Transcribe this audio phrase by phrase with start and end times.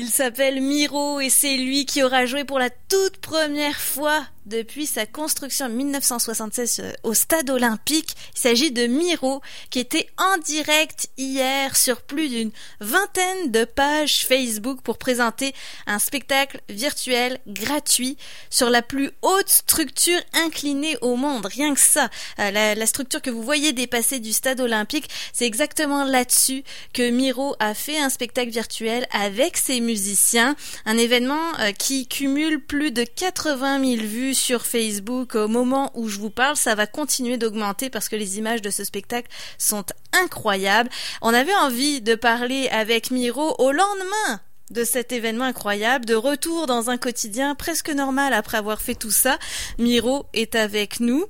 [0.00, 4.86] Il s'appelle Miro et c'est lui qui aura joué pour la toute première fois depuis
[4.86, 8.16] sa construction en 1976 euh, au stade olympique.
[8.34, 12.50] Il s'agit de Miro qui était en direct hier sur plus d'une
[12.80, 15.54] vingtaine de pages Facebook pour présenter
[15.86, 18.16] un spectacle virtuel gratuit
[18.50, 21.46] sur la plus haute structure inclinée au monde.
[21.46, 22.08] Rien que ça,
[22.38, 27.54] euh, la, structure que vous voyez dépasser du stade olympique, c'est exactement là-dessus que Miro
[27.58, 30.56] a fait un spectacle virtuel avec ses musiciens.
[30.86, 36.08] Un événement euh, qui cumule plus de 80 000 vues sur Facebook au moment où
[36.08, 36.56] je vous parle.
[36.56, 40.90] Ça va continuer d'augmenter parce que les images de ce spectacle sont incroyables.
[41.20, 46.66] On avait envie de parler avec Miro au lendemain de cet événement incroyable, de retour
[46.66, 49.38] dans un quotidien presque normal après avoir fait tout ça.
[49.78, 51.26] Miro est avec nous.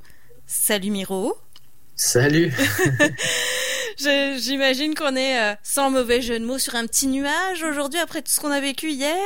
[0.47, 1.37] Salut Miro.
[1.95, 2.53] Salut.
[3.99, 8.23] J'imagine qu'on est euh, sans mauvais jeu de mots sur un petit nuage aujourd'hui après
[8.23, 9.17] tout ce qu'on a vécu hier.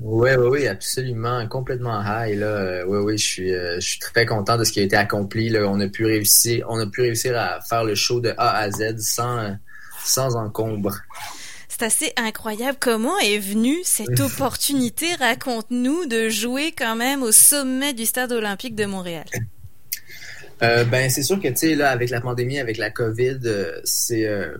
[0.00, 2.84] oui, oui, oui, absolument, complètement high là.
[2.86, 5.50] oui, oui, je suis, euh, je suis très content de ce qui a été accompli.
[5.50, 5.68] Là.
[5.68, 8.70] On a pu réussir, on a pu réussir à faire le show de A à
[8.70, 9.56] Z sans,
[10.04, 10.96] sans encombre.
[11.68, 12.78] C'est assez incroyable.
[12.80, 18.74] Comment est venue cette opportunité, raconte-nous, de jouer quand même au sommet du stade olympique
[18.74, 19.24] de Montréal?
[20.62, 23.80] Euh, ben c'est sûr que tu sais là avec la pandémie, avec la COVID, euh,
[23.84, 24.56] c'est euh,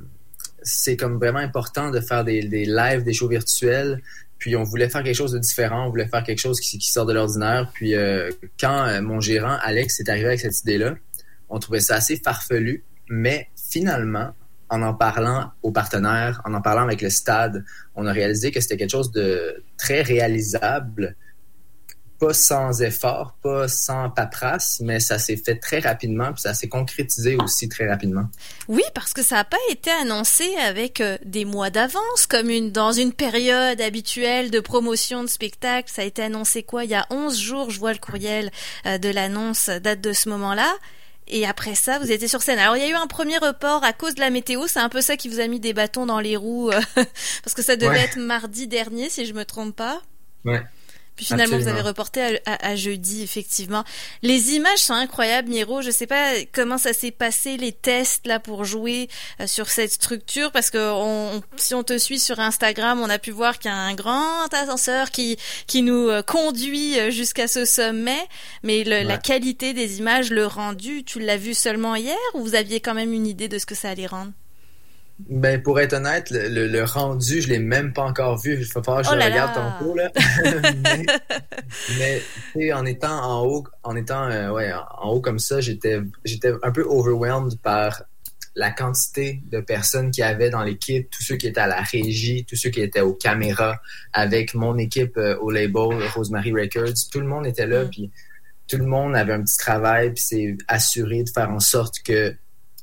[0.62, 4.03] c'est comme vraiment important de faire des, des lives, des shows virtuels.
[4.39, 6.91] Puis on voulait faire quelque chose de différent, on voulait faire quelque chose qui, qui
[6.91, 7.70] sort de l'ordinaire.
[7.73, 7.95] Puis
[8.58, 10.97] quand mon gérant Alex est arrivé avec cette idée-là,
[11.48, 14.33] on trouvait ça assez farfelu, mais finalement,
[14.69, 17.64] en en parlant aux partenaires, en en parlant avec le stade,
[17.95, 21.14] on a réalisé que c'était quelque chose de très réalisable
[22.23, 26.69] pas sans effort, pas sans paperasse, mais ça s'est fait très rapidement, puis ça s'est
[26.69, 28.29] concrétisé aussi très rapidement.
[28.69, 32.70] Oui, parce que ça n'a pas été annoncé avec euh, des mois d'avance, comme une,
[32.70, 35.91] dans une période habituelle de promotion de spectacle.
[35.92, 36.84] Ça a été annoncé quoi?
[36.84, 38.53] Il y a 11 jours, je vois le courriel
[38.86, 40.73] euh, de l'annonce date de ce moment-là.
[41.27, 42.61] Et après ça, vous étiez sur scène.
[42.61, 44.68] Alors, il y a eu un premier report à cause de la météo.
[44.68, 46.80] C'est un peu ça qui vous a mis des bâtons dans les roues, euh,
[47.42, 50.01] parce que ça devait être mardi dernier, si je me trompe pas.
[50.45, 50.63] Ouais.
[51.17, 53.84] Puis finalement, vous avez reporté à, jeudi, effectivement.
[54.23, 55.83] Les images sont incroyables, Miro.
[55.83, 59.08] Je sais pas comment ça s'est passé, les tests là pour jouer
[59.40, 63.18] euh, sur cette structure, parce que on, si on te suit sur Instagram, on a
[63.18, 65.36] pu voir qu'il y a un grand ascenseur qui
[65.67, 68.27] qui nous euh, conduit euh, jusqu'à ce sommet.
[68.62, 72.80] Mais la qualité des images, le rendu, tu l'as vu seulement hier, ou vous aviez
[72.80, 74.33] quand même une idée de ce que ça allait rendre?
[75.29, 78.59] Ben, pour être honnête, le, rendu, je l'ai même pas encore vu.
[78.59, 80.11] Il faut falloir que je oh regarde tantôt, là.
[82.57, 86.53] mais, en étant en haut, en étant, euh, ouais, en haut comme ça, j'étais, j'étais
[86.63, 88.03] un peu overwhelmed par
[88.55, 91.81] la quantité de personnes qui y avait dans l'équipe, tous ceux qui étaient à la
[91.81, 93.81] régie, tous ceux qui étaient aux caméras,
[94.13, 97.09] avec mon équipe euh, au label Rosemary Records.
[97.11, 97.91] Tout le monde était là, mm.
[97.91, 98.11] puis
[98.69, 102.35] tout le monde avait un petit travail, puis c'est assuré de faire en sorte que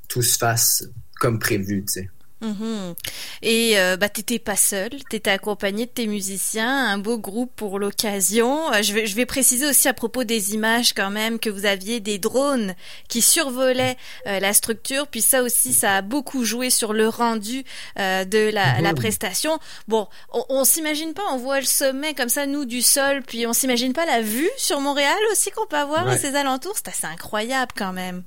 [0.08, 0.84] tout se fasse
[1.20, 2.10] comme prévu, tu sais.
[2.42, 2.96] Mhm.
[3.42, 7.80] Et euh, bah t'étais pas seul, t'étais accompagné de tes musiciens, un beau groupe pour
[7.80, 8.72] l'occasion.
[8.74, 11.66] Euh, je, vais, je vais préciser aussi à propos des images quand même que vous
[11.66, 12.76] aviez des drones
[13.10, 17.66] qui survolaient euh, la structure, puis ça aussi ça a beaucoup joué sur le rendu
[18.00, 19.60] euh, de la, la, prestation.
[19.88, 23.48] Bon, on, on s'imagine pas, on voit le sommet comme ça nous du sol, puis
[23.48, 26.76] on s'imagine pas la vue sur Montréal aussi qu'on peut avoir à ses alentours.
[26.76, 28.24] C'est assez incroyable quand même.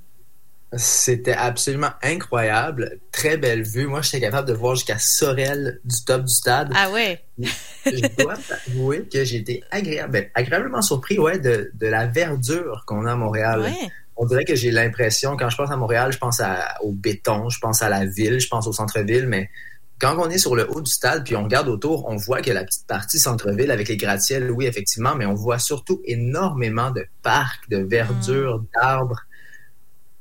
[0.75, 2.99] C'était absolument incroyable.
[3.12, 3.87] Très belle vue.
[3.87, 6.72] Moi, j'étais capable de voir jusqu'à Sorel du top du stade.
[6.75, 7.22] Ah ouais?
[7.38, 8.37] je dois
[8.69, 13.12] avouer que j'ai été agréable, ben, agréablement surpris ouais, de, de la verdure qu'on a
[13.12, 13.61] à Montréal.
[13.61, 13.72] Ouais.
[14.16, 17.49] On dirait que j'ai l'impression, quand je pense à Montréal, je pense à, au béton,
[17.49, 19.50] je pense à la ville, je pense au centre-ville, mais
[19.99, 22.50] quand on est sur le haut du stade puis on regarde autour, on voit que
[22.50, 27.06] la petite partie centre-ville avec les gratte-ciels, oui, effectivement, mais on voit surtout énormément de
[27.22, 29.22] parcs, de verdure, d'arbres.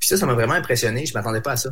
[0.02, 1.06] Puis ça, ça m'a vraiment impressionné.
[1.06, 1.70] Je m'attendais pas à ça.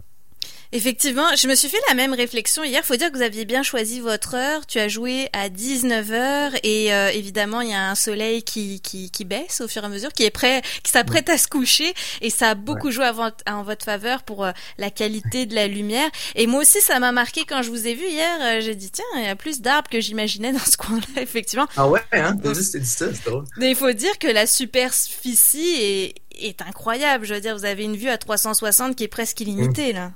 [0.73, 2.85] Effectivement, je me suis fait la même réflexion hier.
[2.85, 4.67] Faut dire que vous aviez bien choisi votre heure.
[4.67, 9.11] Tu as joué à 19h et euh, évidemment, il y a un soleil qui, qui,
[9.11, 11.93] qui, baisse au fur et à mesure, qui est prêt, qui s'apprête à se coucher
[12.21, 13.11] et ça a beaucoup joué
[13.49, 16.09] en votre faveur pour euh, la qualité de la lumière.
[16.37, 18.39] Et moi aussi, ça m'a marqué quand je vous ai vu hier.
[18.41, 21.67] Euh, j'ai dit tiens, il y a plus d'arbres que j'imaginais dans ce coin-là, effectivement.
[21.77, 22.37] Ah ouais, hein?
[22.41, 23.45] T'as dit, dit ça, c'est drôle.
[23.57, 27.27] Mais il faut dire que la superficie est, est incroyable.
[27.27, 30.13] Je veux dire, vous avez une vue à 360 qui est presque illimitée, là.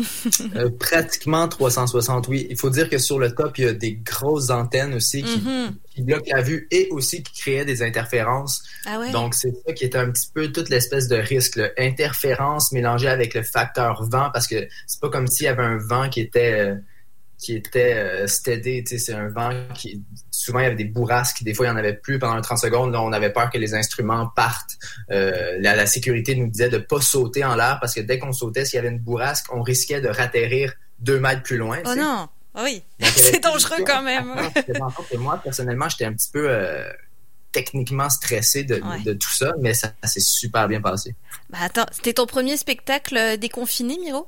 [0.56, 2.46] Euh, pratiquement 360, oui.
[2.50, 5.38] Il faut dire que sur le top, il y a des grosses antennes aussi qui,
[5.38, 6.04] mm-hmm.
[6.04, 8.62] bloquent la vue et aussi qui créaient des interférences.
[8.86, 11.56] Ah Donc, c'est ça qui est un petit peu toute l'espèce de risque.
[11.56, 11.68] Là.
[11.78, 15.78] Interférence mélangée avec le facteur vent, parce que c'est pas comme s'il y avait un
[15.78, 16.70] vent qui était...
[16.70, 16.74] Euh,
[17.40, 18.84] qui était euh, steady.
[18.86, 20.02] C'est un vent qui.
[20.30, 21.42] Souvent, il y avait des bourrasques.
[21.42, 22.92] Des fois, il n'y en avait plus pendant 30 secondes.
[22.92, 24.76] Là, on avait peur que les instruments partent.
[25.10, 28.32] Euh, la, sécurité nous disait de ne pas sauter en l'air parce que dès qu'on
[28.32, 31.78] sautait, s'il y avait une bourrasque, on risquait de ratterrir deux mètres plus loin.
[31.86, 32.28] Oh non!
[32.54, 34.34] Ah oui, c'est dangereux quand même.
[35.18, 36.90] moi, personnellement, j'étais un petit peu euh,
[37.52, 38.78] techniquement stressé de,
[39.12, 41.14] tout ça, mais ça, ça s'est super bien passé.
[41.50, 44.26] Bah attends, c'était ton premier spectacle euh, déconfiné, Miro?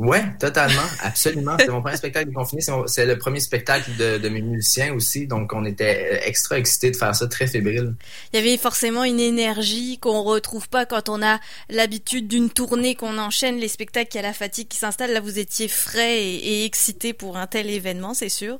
[0.00, 1.56] Ouais, totalement, absolument.
[1.58, 2.62] C'est mon premier spectacle de confiné.
[2.86, 7.14] C'est le premier spectacle de, mes musiciens aussi, donc on était extra excités de faire
[7.14, 7.94] ça, très fébrile.
[8.32, 11.38] Il y avait forcément une énergie qu'on retrouve pas quand on a
[11.68, 15.12] l'habitude d'une tournée, qu'on enchaîne les spectacles, qu'il y a la fatigue qui s'installe.
[15.12, 18.58] Là, vous étiez frais et, excités pour un tel événement, c'est sûr?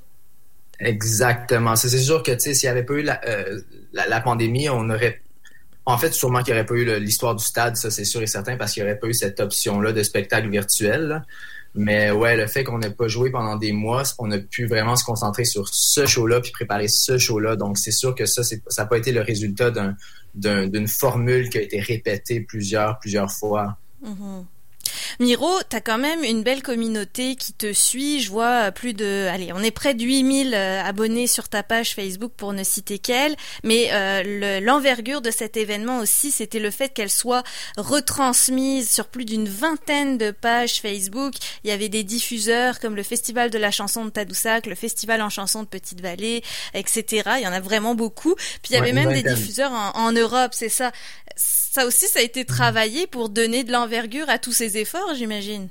[0.78, 1.74] Exactement.
[1.74, 3.60] C'est sûr que, tu sais, s'il n'y avait pas eu euh,
[3.94, 5.22] la, la pandémie, on aurait
[5.86, 8.26] en fait, sûrement qu'il n'y aurait pas eu l'histoire du stade, ça c'est sûr et
[8.26, 11.24] certain, parce qu'il n'y aurait pas eu cette option-là de spectacle virtuel.
[11.74, 14.96] Mais ouais, le fait qu'on n'ait pas joué pendant des mois, on a pu vraiment
[14.96, 17.54] se concentrer sur ce show-là puis préparer ce show-là.
[17.56, 19.70] Donc c'est sûr que ça, ça n'a pas été le résultat
[20.34, 23.76] d'une formule qui a été répétée plusieurs, plusieurs fois.
[24.04, 24.44] Mm-hmm.
[25.18, 28.20] Miro, tu as quand même une belle communauté qui te suit.
[28.20, 29.28] Je vois plus de...
[29.30, 32.98] Allez, on est près de 8000 euh, abonnés sur ta page Facebook pour ne citer
[32.98, 33.36] qu'elle.
[33.64, 37.42] Mais euh, l'envergure de cet événement aussi, c'était le fait qu'elle soit
[37.76, 41.34] retransmise sur plus d'une vingtaine de pages Facebook.
[41.64, 45.22] Il y avait des diffuseurs comme le Festival de la chanson de Tadoussac, le Festival
[45.22, 46.42] en chanson de Petite-Vallée,
[46.74, 47.30] etc.
[47.38, 48.34] Il y en a vraiment beaucoup.
[48.34, 50.92] Puis il y avait même des diffuseurs en, en Europe, c'est ça
[51.70, 55.68] ça aussi, ça a été travaillé pour donner de l'envergure à tous ces efforts, j'imagine.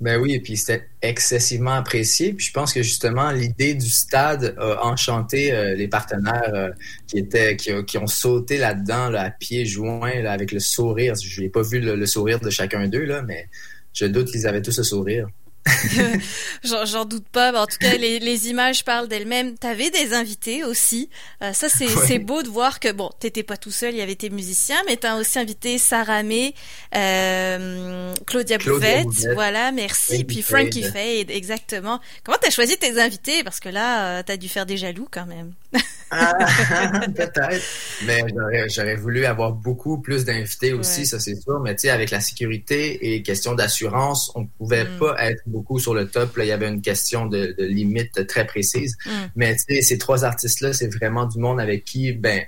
[0.00, 2.32] Ben oui, et puis c'était excessivement apprécié.
[2.32, 6.70] Puis je pense que justement, l'idée du stade a enchanté euh, les partenaires euh,
[7.06, 11.14] qui étaient qui, ont sauté là-dedans à pieds joints avec le sourire.
[11.14, 13.48] Je n'ai pas vu le, sourire de chacun d'eux, mais
[13.92, 15.28] je doute qu'ils avaient tous le sourire.
[16.64, 17.52] J'en doute pas.
[17.60, 19.56] En tout cas, les, les images parlent d'elles-mêmes.
[19.56, 21.08] T'avais des invités aussi.
[21.42, 24.14] Euh, ça, c'est beau de voir que, bon, t'étais pas tout seul, il y avait
[24.14, 26.54] tes musiciens, mais t'as aussi invité Sarah May,
[26.94, 30.24] euh, Claudia, Bouvette, voilà, merci.
[30.24, 32.00] Puis Frankie Fade, exactement.
[32.24, 33.42] Comment t'as choisi tes invités?
[33.44, 35.52] Parce que là, euh, t'as dû faire des jaloux quand même.
[36.14, 37.64] ah, Peut-être.
[38.06, 38.22] Mais
[38.68, 41.60] j'aurais voulu avoir beaucoup plus d'invités aussi, ça c'est sûr.
[41.60, 44.98] Mais tu sais, avec la sécurité et question d'assurance, on pouvait mm.
[44.98, 46.36] pas être beaucoup sur le top.
[46.36, 48.96] Là, il y avait une question de, limite très précise.
[49.06, 49.10] Mm.
[49.36, 52.42] Mais tu sais, ces trois artistes-là, c'est vraiment du monde avec qui, ben,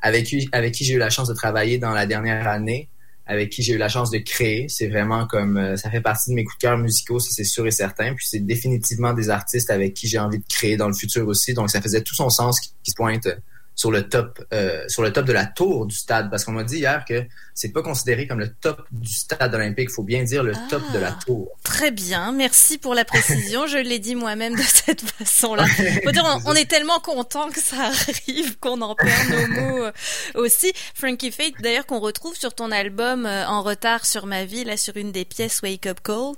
[0.00, 2.88] avec qui, avec qui j'ai eu la chance de travailler dans la dernière année,
[3.26, 4.68] avec qui j'ai eu la chance de créer.
[4.68, 7.44] C'est vraiment comme, euh, ça fait partie de mes coups de cœur musicaux, ça c'est
[7.44, 8.14] sûr et certain.
[8.14, 11.54] Puis c'est définitivement des artistes avec qui j'ai envie de créer dans le futur aussi.
[11.54, 13.28] Donc ça faisait tout son sens qui, qui se pointe
[13.74, 16.64] sur le top euh, sur le top de la tour du stade parce qu'on m'a
[16.64, 17.24] dit hier que
[17.54, 20.98] c'est pas considéré comme le top du stade olympique, faut bien dire le top de
[20.98, 21.48] la ah, tour.
[21.62, 25.66] Très bien, merci pour la précision, je l'ai dit moi-même de cette façon-là.
[26.04, 29.92] Faut dire on, est tellement content que ça arrive qu'on en perd nos mots euh,
[30.34, 30.72] aussi.
[30.94, 34.76] Frankie Fate d'ailleurs qu'on retrouve sur ton album euh, En retard sur ma vie là
[34.76, 36.32] sur une des pièces Wake Up Call.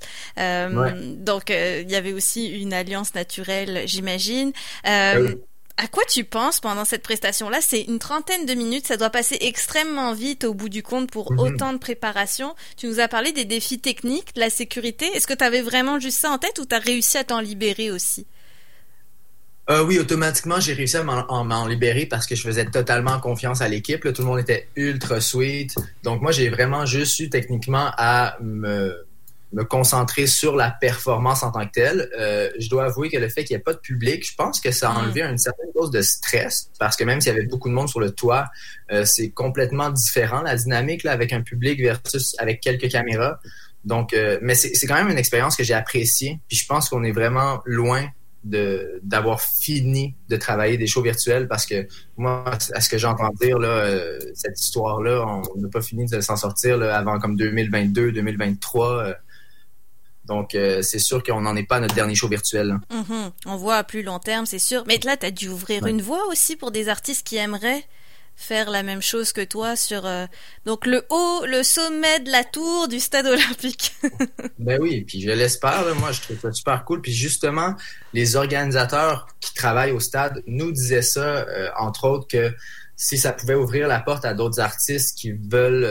[1.17, 4.53] Donc il y avait aussi une alliance naturelle, j'imagine.
[4.85, 5.15] Ah
[5.77, 7.59] à quoi tu penses pendant cette prestation-là?
[7.61, 11.33] C'est une trentaine de minutes, ça doit passer extrêmement vite au bout du compte pour
[11.33, 11.39] mhm.
[11.41, 12.55] autant de préparation.
[12.77, 15.07] Tu nous as parlé des défis techniques, de la sécurité.
[15.07, 17.41] Est-ce que tu avais vraiment juste ça en tête ou tu as réussi à t'en
[17.41, 18.27] libérer aussi?
[19.71, 23.69] Euh, oui, automatiquement, j'ai réussi à m'en libérer parce que je faisais totalement confiance à
[23.69, 24.01] l'équipe.
[24.13, 25.75] Tout le monde était ultra sweet.
[26.03, 29.04] Donc moi, j'ai vraiment juste eu techniquement à me
[29.55, 32.11] me concentrer sur la performance en tant que telle.
[32.19, 34.61] Euh, je dois avouer que le fait qu'il n'y ait pas de public, je pense
[34.61, 34.97] que ça a mm.
[34.97, 37.89] enlevé une certaine dose de stress parce que même s'il y avait beaucoup de monde
[37.89, 38.47] sur le toit,
[38.91, 43.39] euh, c'est complètement différent la dynamique là, avec un public versus avec quelques caméras.
[43.85, 46.41] Donc, euh, mais c'est quand même une expérience que j'ai appréciée.
[46.49, 48.09] Puis je pense qu'on est vraiment loin
[48.43, 52.45] de d'avoir fini de travailler des shows virtuels parce que moi,
[52.75, 54.01] à ce que j'entends dire là,
[54.35, 59.15] cette histoire-là, on n'a pas fini de s'en sortir là, avant comme 2022, 2023.
[60.27, 62.79] Donc, euh, c'est sûr qu'on n'en est pas à notre dernier show virtuel.
[62.91, 63.31] Mm-hmm.
[63.47, 64.85] On voit à plus long terme, c'est sûr.
[64.87, 67.85] Mais là, tu as dû ouvrir une voie aussi pour des artistes qui aimeraient
[68.37, 70.27] faire la même chose que toi sur euh,
[70.67, 73.95] donc le haut, le sommet de la tour du stade olympique.
[74.59, 75.95] ben oui, puis je l'espère.
[75.97, 77.01] Moi, je trouve ça super cool.
[77.01, 77.75] Puis justement,
[78.13, 82.53] les organisateurs qui travaillent au stade nous disaient ça, euh, entre autres, que
[82.97, 85.89] si ça pouvait ouvrir la porte à d'autres artistes qui veulent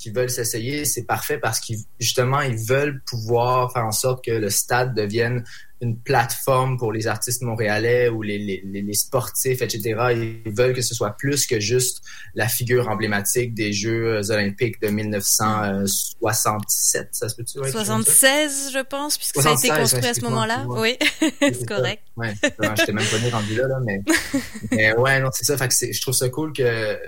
[0.00, 4.30] qui veulent s'essayer, c'est parfait parce qu'ils justement ils veulent pouvoir faire en sorte que
[4.30, 5.44] le stade devienne
[5.82, 10.40] une plateforme pour les artistes montréalais ou les, les, les, sportifs, etc.
[10.44, 12.02] Ils veulent que ce soit plus que juste
[12.34, 17.60] la figure emblématique des Jeux olympiques de 1967, ça se peut-tu?
[17.70, 20.66] 76, je pense, puisque ça a été construit à ce moment-là.
[20.68, 20.98] Oui,
[21.40, 22.02] c'est correct.
[22.16, 22.34] Ouais,
[22.76, 24.02] j'étais même pas né rendu là, là mais,
[24.70, 25.56] mais ouais, non, c'est ça.
[25.56, 26.98] Fait que je trouve ça cool que,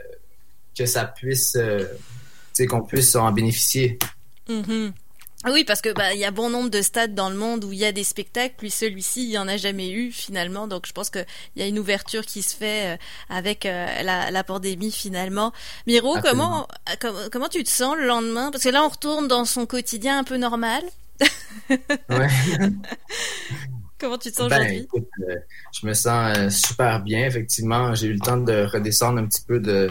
[0.76, 1.84] que ça puisse, euh,
[2.66, 3.98] qu'on puisse en bénéficier.
[4.48, 4.92] Mm-hmm.
[5.50, 7.72] Oui, parce que bah il y a bon nombre de stades dans le monde où
[7.72, 10.86] il y a des spectacles, puis celui-ci il y en a jamais eu finalement, donc
[10.86, 11.18] je pense que
[11.56, 12.96] il y a une ouverture qui se fait euh,
[13.28, 15.52] avec euh, la, la, pandémie finalement.
[15.88, 16.68] Miro, comment,
[17.32, 18.52] comment tu te sens le lendemain?
[18.52, 20.84] Parce que là on retourne dans son quotidien un peu normal.
[21.70, 22.28] ouais.
[23.98, 24.88] comment tu te sens ben, aujourd'hui?
[25.28, 25.36] euh,
[25.72, 27.26] Je me sens super bien.
[27.26, 29.90] Effectivement, j'ai eu le temps de redescendre un petit peu de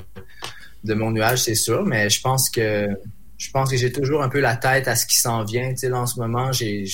[0.84, 2.90] de mon nuage, c'est sûr, mais je pense que
[3.38, 5.70] je pense que j'ai toujours un peu la tête à ce qui s'en vient.
[5.72, 6.86] Tu sais, là, en ce moment, j'ai,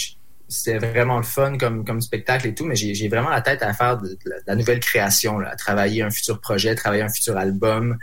[0.47, 3.97] c'est vraiment le fun comme, spectacle et tout, mais j'ai vraiment la tête à faire
[3.97, 7.97] de, la, nouvelle création, à travailler un futur projet, travailler un futur album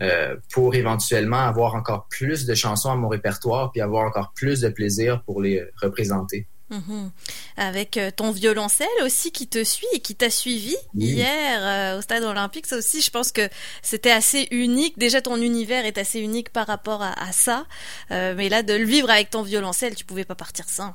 [0.00, 4.60] euh, pour éventuellement avoir encore plus de chansons à mon répertoire puis avoir encore plus
[4.60, 6.48] de plaisir pour les représenter.
[6.70, 7.10] Mhm.
[7.56, 12.02] Avec euh, ton violoncelle aussi qui te suit et qui t'a suivi hier euh, au
[12.02, 12.66] stade olympique.
[12.66, 13.48] Ça aussi, je pense que
[13.82, 14.98] c'était assez unique.
[14.98, 17.66] Déjà, ton univers est assez unique par rapport à, ça.
[18.10, 20.94] Euh, mais là, de le vivre avec ton violoncelle, tu pouvais pas partir sans.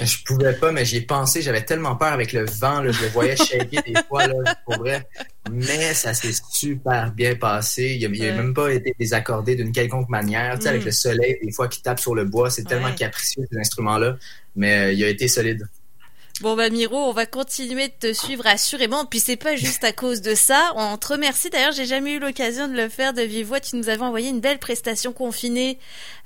[0.00, 1.42] Je pouvais pas, mais j'y ai pensé.
[1.42, 2.82] J'avais tellement peur avec le vent.
[2.82, 5.06] Là, je le voyais shaker des fois, là, pour vrai.
[5.50, 7.98] Mais ça s'est super bien passé.
[8.00, 10.56] Il n'a même pas été désaccordé d'une quelconque manière.
[10.56, 10.86] Tu sais, Avec mm.
[10.86, 14.16] le soleil, des fois, qui tape sur le bois, c'est tellement capricieux, ces instruments-là.
[14.56, 15.68] Mais euh, il a été solide.
[16.40, 19.04] Bon bah Miro, on va continuer de te suivre assurément.
[19.04, 20.72] Puis c'est pas juste à cause de ça.
[20.74, 21.50] On te remercie.
[21.50, 23.60] D'ailleurs, j'ai jamais eu l'occasion de le faire de vive voix.
[23.60, 25.78] Tu nous avais envoyé une belle prestation confinée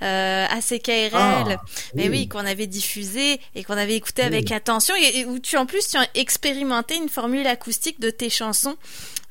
[0.02, 1.56] euh, à CKRL, ah,
[1.96, 5.66] mais oui, qu'on avait diffusée et qu'on avait écoutée avec attention et, où tu en
[5.66, 8.76] plus tu as expérimenté une formule acoustique de tes chansons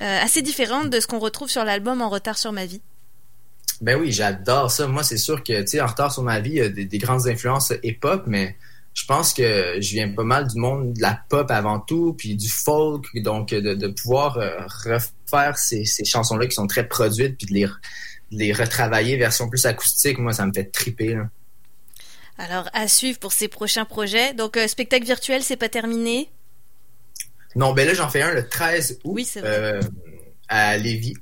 [0.02, 2.82] euh, assez différente de ce qu'on retrouve sur l'album En retard sur ma vie.
[3.80, 4.86] Ben oui, j'adore ça.
[4.88, 6.84] Moi, c'est sûr que tu sais, En retard sur ma vie, il y a des,
[6.84, 8.58] des grandes influences hip-hop, mais
[8.94, 12.36] je pense que je viens pas mal du monde de la pop avant tout, puis
[12.36, 14.52] du folk, donc de, pouvoir euh,
[14.86, 17.68] refaire ces, chansons-là qui sont très produites, puis de les,
[18.32, 21.18] les retravailler version plus acoustique, moi, ça me fait triper.
[22.38, 24.34] Alors, à suivre pour ces prochains projets.
[24.34, 26.30] Donc, euh, spectacle virtuel, c'est pas terminé?
[27.56, 29.82] Non, ben là, j'en fais un le 13 août oui, euh,
[30.48, 31.16] à Lévis.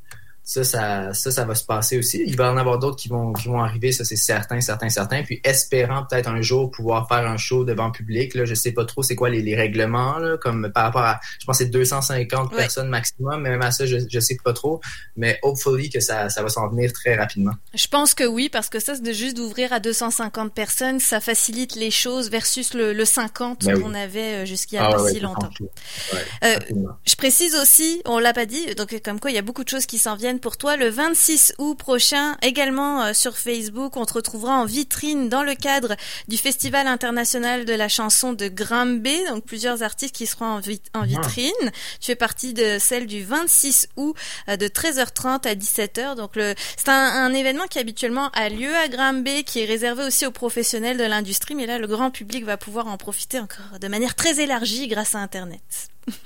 [0.52, 2.22] Ça, ça, ça, va se passer aussi.
[2.28, 4.90] Il va y en avoir d'autres qui vont, qui vont arriver, ça c'est certain, certain,
[4.90, 5.24] certain.
[5.24, 8.36] Puis espérant peut-être un jour pouvoir faire un show devant public.
[8.36, 11.46] Là, je sais pas trop c'est quoi les, règlements, là, comme par rapport à, je
[11.46, 14.82] pense c'est 250 personnes maximum, mais même à ça, je, je sais pas trop.
[15.16, 17.54] Mais hopefully que ça, ça va s'en venir très rapidement.
[17.74, 21.22] Je pense que oui, parce que ça, c'est de juste d'ouvrir à 250 personnes, ça
[21.22, 25.22] facilite les choses versus le, le 50 ben qu'on avait euh, a ah pas si
[25.22, 25.50] longtemps.
[26.44, 26.60] Euh,
[27.06, 29.70] je précise aussi, on l'a pas dit, donc comme quoi il y a beaucoup de
[29.70, 33.96] choses qui s'en viennent pour toi le 26 août prochain, également euh, sur Facebook.
[33.96, 35.96] On te retrouvera en vitrine dans le cadre
[36.28, 39.26] du Festival international de la chanson de Granby.
[39.30, 40.62] Donc plusieurs artistes qui seront en,
[40.94, 41.52] en vitrine.
[42.00, 44.16] Tu fais partie de celle du 26 août
[44.50, 46.16] euh, de 13h30 à 17h.
[46.16, 50.26] Donc le, c'est un, événement qui habituellement a lieu à Granby, qui est réservé aussi
[50.26, 51.56] aux professionnels de l'industrie.
[51.56, 55.16] Mais là, le grand public va pouvoir en profiter encore de manière très élargie grâce
[55.16, 55.62] à Internet.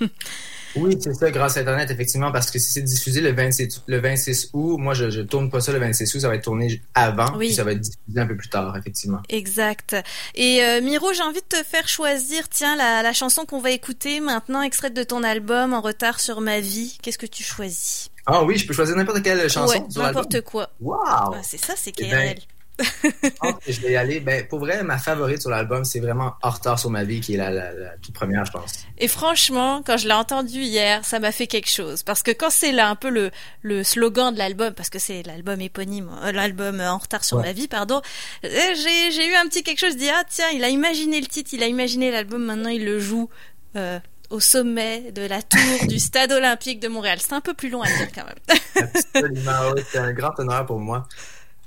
[0.76, 3.98] Oui, c'est ça, grâce à Internet, effectivement, parce que si c'est diffusé le 26, le
[3.98, 6.82] 26 août, moi, je, je tourne pas ça le 26 août, ça va être tourné
[6.94, 9.20] avant, puis ça va être diffusé un peu plus tard, effectivement.
[9.28, 9.96] Exact.
[10.34, 13.70] Et euh, Miro, j'ai envie de te faire choisir, tiens, la, la chanson qu'on va
[13.70, 16.98] écouter maintenant, extraite de ton album En retard sur ma vie.
[17.02, 18.10] Qu'est-ce que tu choisis?
[18.26, 20.70] Ah oui, je peux choisir n'importe quelle chanson ouais, n'importe quoi.
[20.80, 21.36] Wow!
[21.42, 22.38] c'est ça, c'est KRL.
[22.78, 24.20] Je vais y aller.
[24.20, 27.34] Ben, pour vrai, ma favorite sur l'album, c'est vraiment En retard sur ma vie, qui
[27.34, 28.86] est la, toute première, je pense.
[28.98, 32.02] Et franchement, quand je l'ai entendu hier, ça m'a fait quelque chose.
[32.02, 33.30] Parce que quand c'est là un peu le,
[33.62, 37.52] le slogan de l'album, parce que c'est l'album éponyme, euh, l'album En retard sur ma
[37.52, 38.00] vie, pardon,
[38.44, 41.26] euh, j'ai eu un petit quelque chose, je dis, ah tiens, il a imaginé le
[41.26, 43.28] titre, il a imaginé l'album, maintenant il le joue.
[43.76, 43.98] Euh,
[44.30, 47.18] au sommet de la tour du stade olympique de Montréal.
[47.20, 48.58] C'est un peu plus long à dire quand même.
[49.14, 51.06] Absolument, c'est un grand honneur pour moi.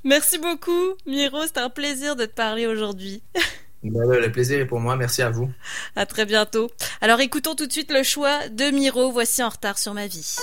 [0.04, 1.44] Merci beaucoup, Miro.
[1.44, 3.22] C'était un plaisir de te parler aujourd'hui.
[3.84, 4.96] Ben le plaisir est pour moi.
[4.96, 5.50] Merci à vous.
[5.96, 6.70] À très bientôt.
[7.02, 9.12] Alors écoutons tout de suite le choix de Miro.
[9.12, 10.36] Voici en retard sur ma vie.